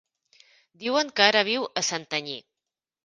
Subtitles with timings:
[0.83, 2.39] Diuen que ara viu a Santanyí.